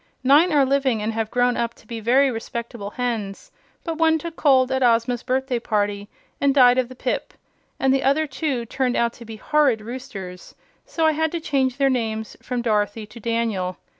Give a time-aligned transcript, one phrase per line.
[0.23, 3.51] Nine are living and have grown up to be very respectable hens;
[3.83, 6.09] but one took cold at Ozma's birthday party
[6.41, 7.35] and died of the pip,
[7.79, 10.55] and the other two turned out to be horrid roosters,
[10.87, 13.77] so I had to change their names from Dorothy to Daniel.